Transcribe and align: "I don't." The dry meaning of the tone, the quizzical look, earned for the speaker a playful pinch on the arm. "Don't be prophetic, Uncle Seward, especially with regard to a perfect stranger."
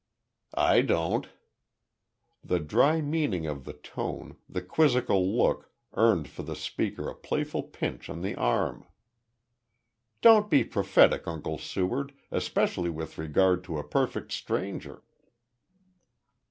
"I 0.55 0.81
don't." 0.81 1.27
The 2.43 2.59
dry 2.59 3.01
meaning 3.01 3.45
of 3.45 3.65
the 3.65 3.73
tone, 3.73 4.37
the 4.49 4.63
quizzical 4.63 5.31
look, 5.37 5.71
earned 5.93 6.27
for 6.27 6.41
the 6.41 6.55
speaker 6.55 7.07
a 7.07 7.13
playful 7.13 7.61
pinch 7.61 8.09
on 8.09 8.23
the 8.23 8.33
arm. 8.33 8.87
"Don't 10.21 10.49
be 10.49 10.63
prophetic, 10.63 11.27
Uncle 11.27 11.59
Seward, 11.59 12.13
especially 12.31 12.89
with 12.89 13.19
regard 13.19 13.63
to 13.65 13.77
a 13.77 13.87
perfect 13.87 14.31
stranger." 14.31 15.03